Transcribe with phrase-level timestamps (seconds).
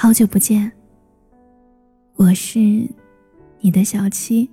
[0.00, 0.70] 好久不见，
[2.14, 2.60] 我是
[3.58, 4.48] 你的小七，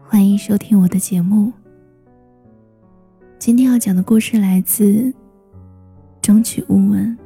[0.00, 1.52] 欢迎收听我的节目。
[3.36, 4.84] 今天要讲的故事来自
[6.22, 7.18] 《中曲无闻》。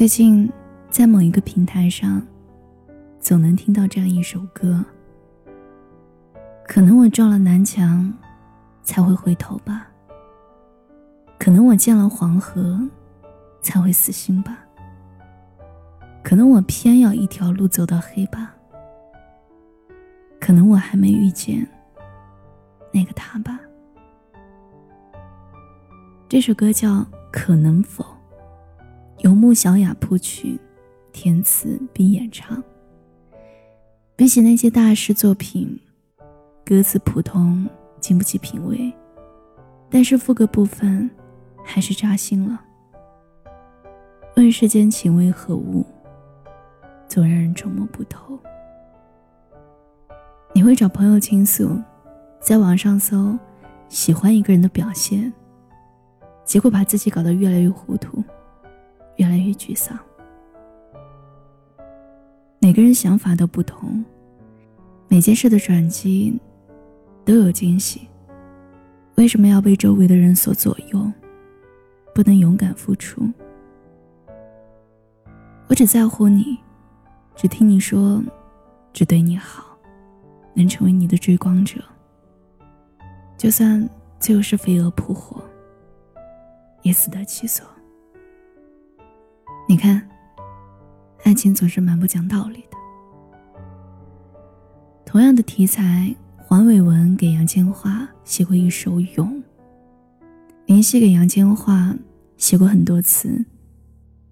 [0.00, 0.50] 最近，
[0.88, 2.26] 在某一个平台上，
[3.18, 4.82] 总能听到这样一首歌。
[6.66, 8.10] 可能我撞了南墙，
[8.82, 9.88] 才会回头吧。
[11.38, 12.80] 可能我见了黄河，
[13.60, 14.56] 才会死心吧。
[16.22, 18.54] 可能我偏要一条路走到黑吧。
[20.40, 21.68] 可能我还没遇见
[22.90, 23.60] 那个他吧。
[26.26, 26.88] 这首歌叫
[27.30, 28.02] 《可能否》。
[29.22, 30.58] 由穆小雅谱曲，
[31.12, 32.62] 填词并演唱。
[34.16, 35.78] 比起那些大师作品，
[36.64, 37.68] 歌词普通，
[38.00, 38.90] 经不起品味，
[39.90, 41.10] 但是副歌部分
[41.62, 42.58] 还是扎心了。
[44.36, 45.84] 问世间情为何物，
[47.06, 48.38] 总让人琢磨不透。
[50.54, 51.78] 你会找朋友倾诉，
[52.40, 53.38] 在网上搜
[53.90, 55.30] 喜欢一个人的表现，
[56.42, 58.24] 结果把自己搞得越来越糊涂。
[59.20, 59.98] 越来越沮丧。
[62.58, 64.02] 每个人想法都不同，
[65.08, 66.40] 每件事的转机
[67.22, 68.08] 都有惊喜。
[69.16, 71.12] 为什么要被周围的人所左右？
[72.14, 73.28] 不能勇敢付出？
[75.68, 76.56] 我只在乎你，
[77.36, 78.22] 只听你说，
[78.90, 79.76] 只对你好，
[80.54, 81.78] 能成为你的追光者。
[83.36, 83.86] 就算
[84.18, 85.42] 最后是飞蛾扑火，
[86.80, 87.66] 也死得其所。
[89.70, 90.02] 你看，
[91.22, 92.76] 爱情总是蛮不讲道理的。
[95.06, 99.28] 同样的题材，黄伟文给杨千嬅写过一首《咏》，
[100.66, 101.96] 林夕给杨千嬅
[102.36, 103.46] 写过很多词，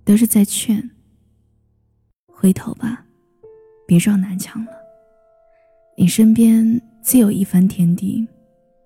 [0.04, 0.90] 都是在劝：
[2.26, 3.06] 回头吧，
[3.86, 4.72] 别撞南墙了。
[5.96, 8.26] 你身边自有一番天地，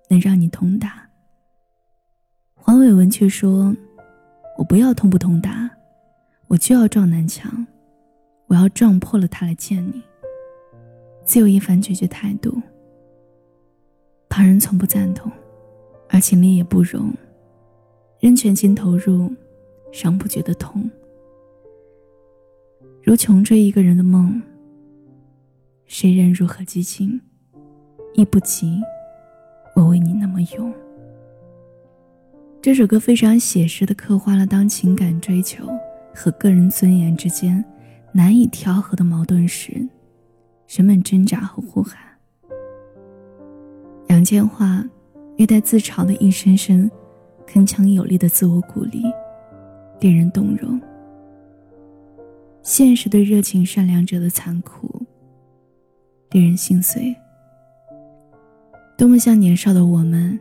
[0.07, 1.09] 能让你通达。
[2.53, 3.75] 黄伟文却说
[4.59, 5.67] ：“我不要通不通达。”
[6.47, 7.65] 我就要撞南墙，
[8.47, 10.03] 我要撞破了它来见你。
[11.25, 12.61] 自有一番决绝态度。
[14.29, 15.31] 旁人从不赞同，
[16.09, 17.11] 而情理也不容。
[18.19, 19.31] 任全情投入，
[19.91, 20.89] 尚不觉得痛。
[23.01, 24.41] 如穷追一个人的梦，
[25.85, 27.19] 谁人如何激情，
[28.13, 28.81] 亦不及
[29.75, 30.73] 我为你那么勇。
[32.61, 35.67] 这首歌非常写实的刻画了当情感追求。
[36.13, 37.63] 和个人尊严之间
[38.11, 39.87] 难以调和的矛盾时，
[40.67, 41.97] 人们挣扎和呼喊。
[44.07, 44.87] 杨千嬅
[45.37, 46.89] 略带自嘲的一声声
[47.47, 49.03] 铿锵有力的自我鼓励，
[49.99, 50.79] 令人动容。
[52.61, 54.87] 现实对热情善良者的残酷，
[56.31, 57.15] 令人心碎。
[58.97, 60.39] 多么像年少的我们，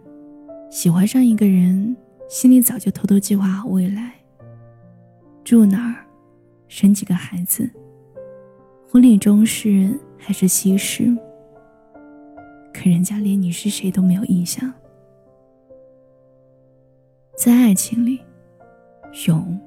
[0.70, 1.96] 喜欢上一个人，
[2.28, 4.12] 心里早就偷偷计划好未来。
[5.44, 6.06] 住哪儿，
[6.68, 7.68] 生几个孩子，
[8.88, 11.14] 婚礼中式还是西式？
[12.72, 14.72] 可人家连你是谁都没有印象。
[17.36, 18.20] 在爱情里，
[19.26, 19.60] 勇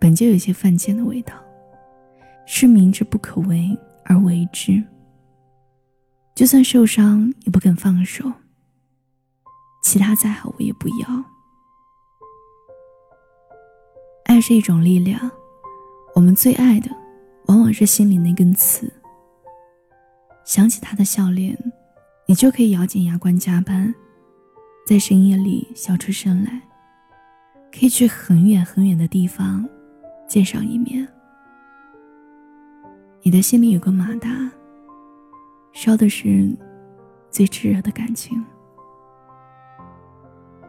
[0.00, 1.34] 本就有些犯贱的味道，
[2.44, 4.82] 是明知不可为而为之。
[6.34, 8.30] 就算受伤也不肯放手，
[9.84, 11.31] 其他再好我也不要。
[14.32, 15.30] 爱是一种力量，
[16.14, 16.88] 我们最爱的，
[17.48, 18.90] 往往是心里那根刺。
[20.42, 21.54] 想起他的笑脸，
[22.24, 23.94] 你就可以咬紧牙关加班，
[24.86, 26.62] 在深夜里笑出声来。
[27.70, 29.68] 可以去很远很远的地方，
[30.26, 31.06] 见上一面。
[33.20, 34.30] 你的心里有个马达，
[35.74, 36.50] 烧的是
[37.30, 38.42] 最炽热的感情。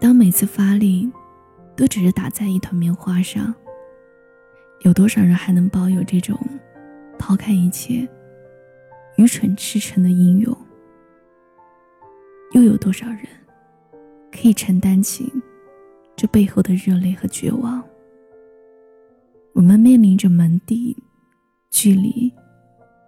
[0.02, 1.10] 当每次发力。
[1.76, 3.54] 都只是打在一团棉花上。
[4.82, 6.38] 有多少人还能保有这种
[7.18, 8.08] 抛开一切、
[9.18, 10.56] 愚蠢赤诚的英勇？
[12.52, 13.26] 又有多少人
[14.32, 15.32] 可以承担起
[16.16, 17.84] 这背后的热泪和绝望？
[19.54, 20.96] 我们面临着门第、
[21.70, 22.32] 距离、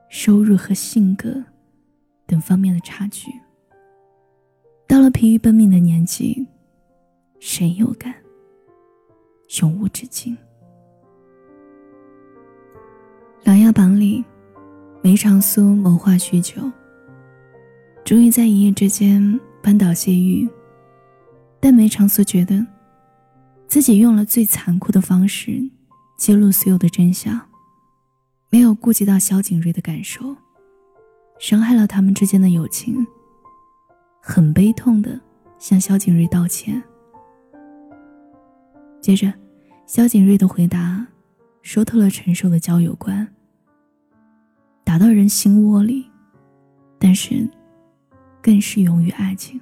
[0.09, 1.43] 收入和性格
[2.25, 3.29] 等方面的差距。
[4.87, 6.47] 到了疲于奔命的年纪，
[7.39, 8.15] 谁有敢？
[9.61, 10.35] 永无止境。
[13.47, 14.23] 《琅琊榜》里，
[15.01, 16.71] 梅长苏谋划许久，
[18.03, 20.49] 终于在一夜之间扳倒谢玉。
[21.59, 22.65] 但梅长苏觉得，
[23.67, 25.61] 自己用了最残酷的方式
[26.17, 27.39] 揭露所有的真相，
[28.49, 30.35] 没有顾及到萧景睿的感受，
[31.39, 33.05] 伤害了他们之间的友情。
[34.27, 35.21] 很悲痛的
[35.59, 36.81] 向萧景睿道歉。
[38.99, 39.31] 接着，
[39.85, 41.05] 萧景睿的回答
[41.61, 43.27] 说透了成熟的交友观，
[44.83, 46.09] 打到人心窝里，
[46.97, 47.47] 但是
[48.41, 49.61] 更适用于爱情。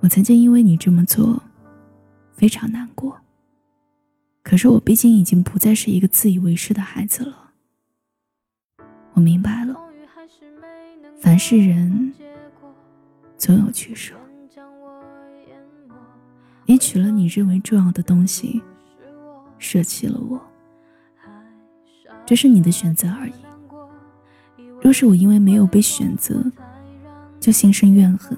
[0.00, 1.42] 我曾经因为你这么做，
[2.32, 3.20] 非常难过。
[4.42, 7.50] 可是我毕竟已经不再是一个自以为是的孩子了。
[9.12, 9.78] 我明白了，
[11.20, 12.14] 凡是人，
[13.36, 14.14] 总有取舍。
[16.70, 18.60] 你取了你认为重要的东西，
[19.58, 20.38] 舍弃了我，
[22.26, 23.32] 这是你的选择而已。
[24.78, 26.44] 若是我因为没有被选择，
[27.40, 28.36] 就心生怨恨。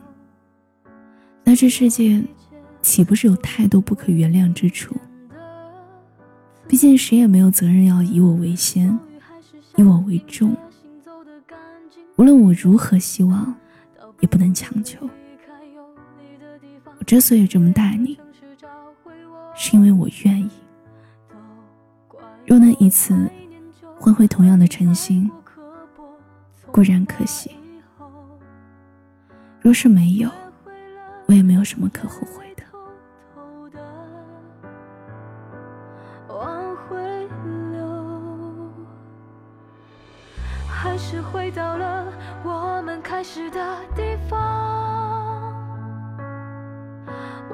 [1.43, 2.23] 那这世界
[2.81, 4.94] 岂不是有太多不可原谅之处？
[6.69, 8.97] 毕竟谁也没有责任要以我为先，
[9.75, 10.56] 以我为重。
[12.15, 13.53] 无论我如何希望，
[14.21, 15.11] 也不能强求。
[17.00, 18.20] 我之所以这么待你，
[19.55, 20.50] 是因为我愿意。
[22.47, 23.14] 若能以此
[23.99, 25.31] 换回同样的诚心，
[26.70, 27.50] 固然可惜；
[29.61, 30.31] 若是没有，
[31.25, 32.62] 我也没有什么可后悔的。
[40.69, 42.12] 还是回到了
[42.44, 44.90] 我们开始的地方。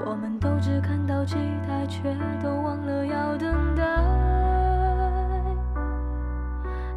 [0.04, 2.02] 我们都只看到期待，却
[2.42, 3.82] 都忘了要等待。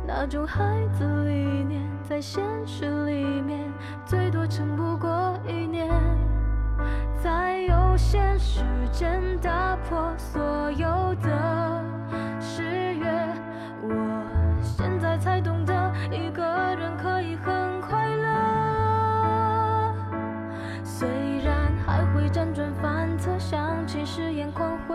[0.06, 3.72] 那种孩子理念，在现实里面，
[4.06, 5.90] 最多撑不过一年。
[7.22, 11.59] 在有限时间打破所有的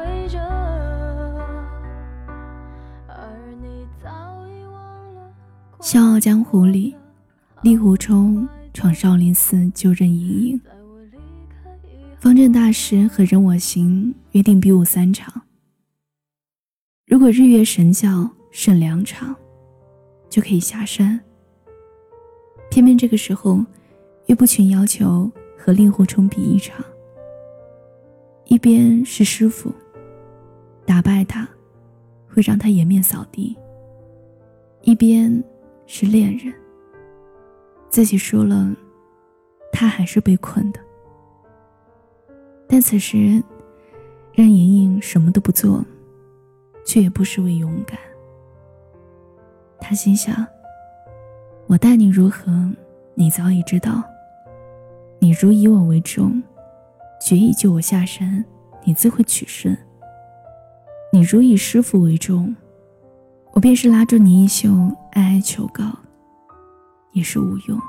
[0.05, 0.39] 言光辉着，
[3.09, 3.17] 而
[3.61, 4.09] 你早
[4.47, 5.33] 已忘了。
[5.85, 6.95] 《笑傲江湖》里，
[7.63, 10.61] 令狐冲闯少林寺救任盈盈。
[12.19, 15.43] 方正大师和任我行约定比武三场，
[17.07, 19.37] 如果日月神教胜两场，
[20.31, 21.21] 就可以下山。
[22.71, 23.63] 偏偏这个时候，
[24.27, 26.83] 岳不群要求和令狐冲比一场。
[28.47, 29.71] 一边是师傅，
[30.87, 31.49] 打败他
[32.29, 33.57] 会让他颜面扫地；
[34.83, 35.43] 一边
[35.87, 36.53] 是恋人，
[37.89, 38.75] 自己输了，
[39.73, 40.81] 他还是被困的。
[42.67, 43.43] 但此时，
[44.33, 45.85] 任盈盈什么都不做，
[46.85, 47.99] 却也不失为勇敢。
[49.81, 50.47] 他心想
[51.69, 52.53] ：“我待你如何，
[53.15, 54.03] 你早已知道。
[55.21, 56.43] 你如以我为重，
[57.21, 58.45] 决意救我下山，
[58.83, 59.75] 你自会取胜；
[61.15, 62.57] 你如以师傅为重，
[63.53, 64.69] 我便是拉住你衣袖，
[65.13, 65.85] 哀哀求告，
[67.13, 67.81] 也是无用。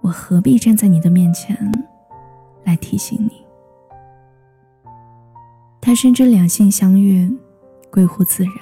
[0.00, 1.56] 我何必站在你的面前？”
[2.62, 3.44] 来提醒你，
[5.80, 7.28] 他深知两性相悦，
[7.90, 8.54] 归乎自然。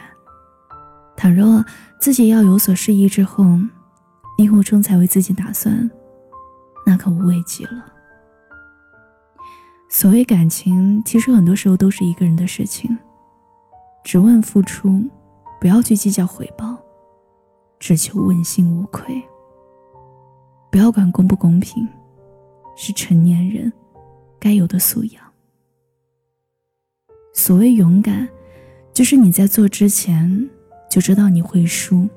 [1.15, 1.63] 倘若
[2.01, 3.45] 自己要有所失意之后，
[4.39, 5.91] 令狐冲才为自己打算，
[6.87, 7.85] 那可无畏极了。
[9.95, 12.99] 所谓感情，其实很多时候都是一个人的事情。
[14.03, 15.01] 只问付出，
[15.61, 16.77] 不要去计较回报，
[17.79, 19.23] 只求问心无愧。
[20.69, 21.89] 不要管公不公平，
[22.75, 23.73] 是成年人。
[24.41, 25.23] 该有的素养。
[27.33, 28.29] 所谓勇敢，
[28.93, 30.51] 就是你在做之前
[30.91, 32.09] 就知道你会输，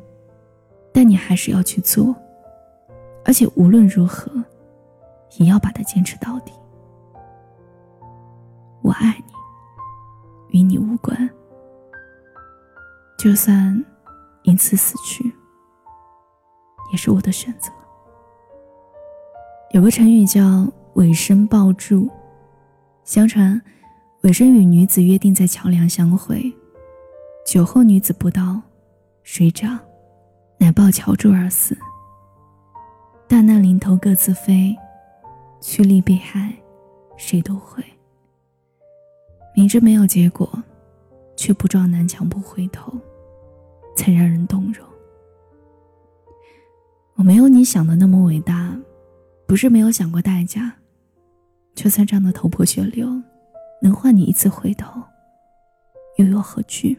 [0.91, 2.15] 但你还是要去做，
[3.23, 4.31] 而且无论如何，
[5.37, 6.51] 也要把它坚持到底。
[8.87, 9.21] 我爱
[10.49, 11.29] 你，与你无关。
[13.19, 13.83] 就算
[14.43, 15.29] 因此死去，
[16.93, 17.69] 也是我的选择。
[19.71, 20.65] 有个成语叫。
[20.93, 22.09] 尾生抱柱，
[23.03, 23.61] 相传，
[24.21, 26.51] 尾生与女子约定在桥梁相会，
[27.45, 28.59] 酒后女子不到，
[29.21, 29.77] 水涨，
[30.57, 31.77] 乃抱桥柱而死。
[33.27, 34.75] 大难临头各自飞，
[35.61, 36.51] 趋利避害，
[37.15, 37.83] 谁都会。
[39.57, 40.47] 明知没有结果，
[41.35, 42.93] 却不撞南墙不回头，
[43.95, 44.87] 才让人动容。
[47.15, 48.77] 我没有你想的那么伟大，
[49.47, 50.71] 不是没有想过代价。
[51.73, 53.09] 就算撞得头破血流，
[53.81, 55.01] 能换你一次回头，
[56.17, 56.95] 又有何惧？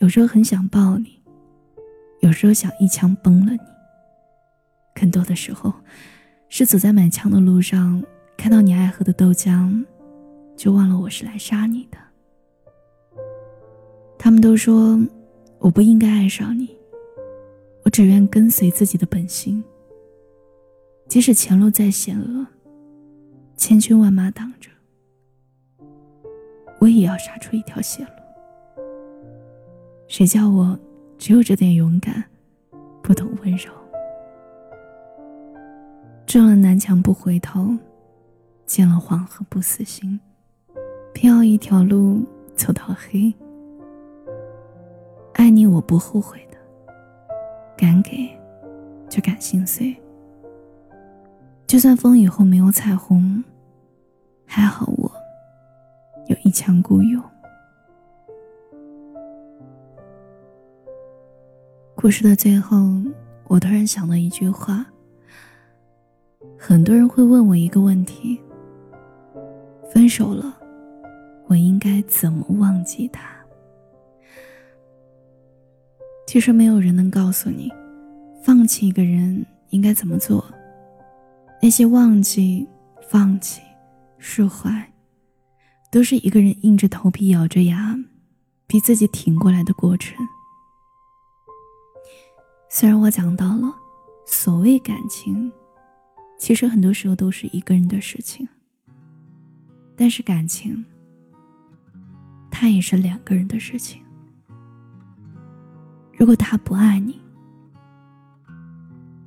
[0.00, 1.22] 有时候很想抱你，
[2.18, 3.60] 有时候想一枪崩了你。
[4.92, 5.72] 更多的时候，
[6.48, 8.02] 是走在满墙的路上，
[8.36, 9.84] 看到你爱喝的豆浆，
[10.60, 11.96] 就忘了我是来杀你的。
[14.18, 15.00] 他们都说
[15.58, 16.68] 我不应该爱上你，
[17.82, 19.64] 我只愿跟随自己的本心，
[21.08, 22.46] 即使前路再险恶，
[23.56, 24.68] 千军万马挡着，
[26.78, 28.84] 我也要杀出一条血路。
[30.08, 30.78] 谁叫我
[31.16, 32.22] 只有这点勇敢，
[33.02, 33.72] 不懂温柔？
[36.26, 37.74] 撞了南墙不回头，
[38.66, 40.20] 见了黄河不死心，
[41.20, 42.24] 偏要一条路
[42.56, 43.30] 走到黑。
[45.34, 46.56] 爱你我不后悔的，
[47.76, 48.26] 敢给
[49.06, 49.94] 就敢心碎。
[51.66, 53.44] 就算风雨后没有彩虹，
[54.46, 55.12] 还好我
[56.28, 57.22] 有一腔孤勇。
[61.94, 62.78] 故事的最后，
[63.44, 64.86] 我突然想到一句话。
[66.56, 68.40] 很多人会问我一个问题：
[69.92, 70.58] 分手了，
[71.50, 73.28] 我应该怎么忘记他？
[76.28, 77.68] 其实没有人能告诉你，
[78.44, 80.44] 放弃一个人应该怎么做。
[81.60, 82.64] 那些忘记、
[83.08, 83.60] 放弃、
[84.16, 84.92] 释怀，
[85.90, 87.98] 都是一个人硬着头皮、咬着牙，
[88.68, 90.16] 逼自己挺过来的过程。
[92.68, 93.74] 虽然我讲到了
[94.24, 95.50] 所谓感情，
[96.38, 98.48] 其实很多时候都是一个人的事情，
[99.96, 100.86] 但是感情，
[102.60, 104.02] 爱也是两个人的事情。
[106.12, 107.18] 如果他不爱你，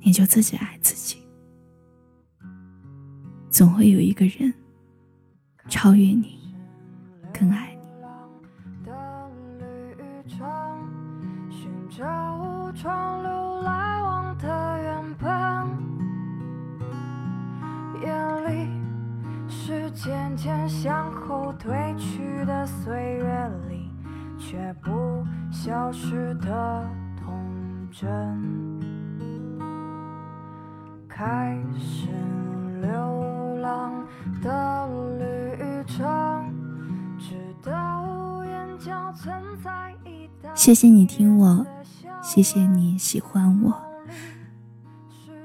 [0.00, 1.20] 你就自己爱自己。
[3.50, 4.54] 总会有一个人
[5.68, 6.38] 超越你，
[7.32, 7.82] 更爱你。
[11.50, 13.33] 寻找。
[20.04, 23.90] 渐渐向后退去的岁月里，
[24.38, 28.78] 却不消失的童真。
[31.08, 32.08] 开始
[32.82, 34.06] 流浪
[34.42, 34.86] 的
[35.18, 36.52] 旅程，
[37.18, 40.54] 直到眼角存在一道。
[40.54, 41.66] 谢谢你听我，
[42.22, 43.74] 谢谢你喜欢我。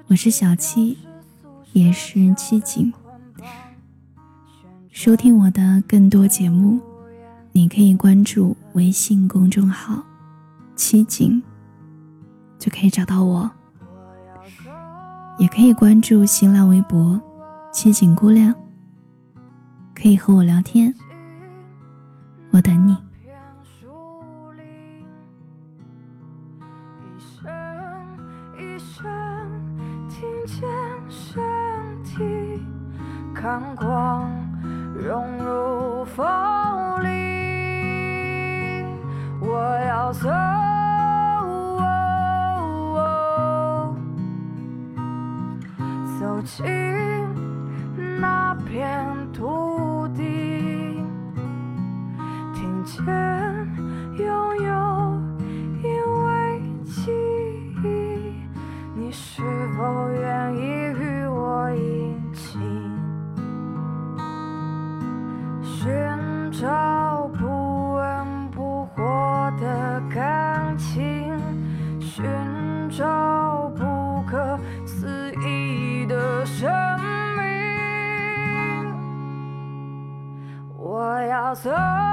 [0.08, 0.98] 我是小七，
[1.72, 2.92] 也是七景。
[5.00, 6.78] 收听我的更多节目，
[7.54, 10.04] 你可以关注微信公众号
[10.76, 11.42] “七景”，
[12.60, 13.50] 就可以找到我。
[15.38, 17.18] 也可以关注新浪微博
[17.72, 18.54] “七景姑娘”，
[19.96, 20.94] 可以和我聊天。
[22.52, 22.98] 我等你。
[33.34, 33.99] 看光。
[40.10, 40.49] 我要
[81.66, 82.09] 我